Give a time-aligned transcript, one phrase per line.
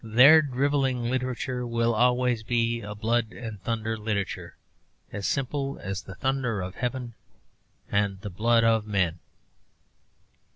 [0.03, 4.55] Their drivelling literature will always be a 'blood and thunder' literature,
[5.13, 7.13] as simple as the thunder of heaven
[7.91, 9.19] and the blood of men.